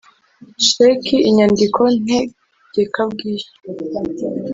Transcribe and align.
Sheki 0.67 1.15
inyandiko 1.29 1.81
ntegekabwishyu 2.03 3.51